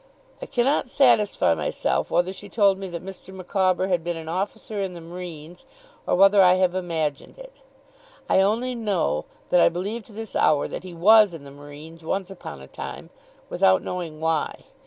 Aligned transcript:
I 0.41 0.47
cannot 0.47 0.89
satisfy 0.89 1.53
myself 1.53 2.09
whether 2.09 2.33
she 2.33 2.49
told 2.49 2.79
me 2.79 2.87
that 2.87 3.05
Mr. 3.05 3.31
Micawber 3.31 3.87
had 3.87 4.03
been 4.03 4.17
an 4.17 4.27
officer 4.27 4.81
in 4.81 4.95
the 4.95 4.99
Marines, 4.99 5.63
or 6.07 6.15
whether 6.15 6.41
I 6.41 6.55
have 6.55 6.73
imagined 6.73 7.37
it. 7.37 7.57
I 8.27 8.41
only 8.41 8.73
know 8.73 9.25
that 9.51 9.61
I 9.61 9.69
believe 9.69 10.03
to 10.05 10.11
this 10.13 10.35
hour 10.35 10.67
that 10.67 10.83
he 10.83 10.95
WAS 10.95 11.35
in 11.35 11.43
the 11.43 11.51
Marines 11.51 12.03
once 12.03 12.31
upon 12.31 12.61
a 12.63 12.67
time, 12.67 13.11
without 13.47 13.83
knowing 13.83 14.19
why. 14.19 14.63